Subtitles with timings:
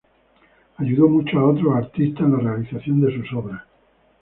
[0.77, 3.61] Ayudó mucho a otros artistas en la realización de sus obras.